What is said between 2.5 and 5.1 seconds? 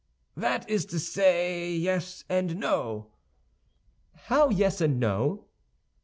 no." "How yes and